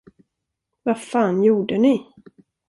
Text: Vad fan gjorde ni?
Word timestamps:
Vad 0.83 1.01
fan 1.01 1.43
gjorde 1.43 1.77
ni? 1.77 2.05